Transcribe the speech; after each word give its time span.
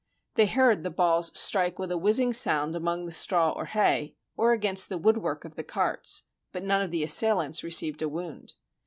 They 0.33 0.47
heard 0.47 0.81
the 0.81 0.89
balls 0.89 1.31
strike 1.39 1.77
with 1.77 1.91
a 1.91 1.97
whizzing 1.99 2.33
sound 2.33 2.75
among 2.75 3.05
the 3.05 3.11
straw 3.11 3.51
or 3.51 3.65
hay, 3.65 4.15
or 4.35 4.51
against 4.51 4.89
the 4.89 4.97
woodwork 4.97 5.45
of 5.45 5.53
the 5.53 5.63
carts; 5.63 6.23
but 6.51 6.63
none 6.63 6.81
of 6.81 6.89
the 6.89 7.03
assailants 7.03 7.63
received 7.63 8.01
a 8.01 8.09
wound. 8.09 8.55